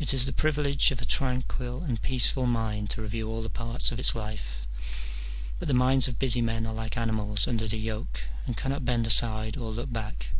[0.00, 3.92] It is the privilege of a tranquil and peaceful mind to review all the parts
[3.92, 4.66] of its life:
[5.60, 9.06] but the minds of busy men are like animals under the yoke, and cannot bend
[9.06, 10.32] aside or look back.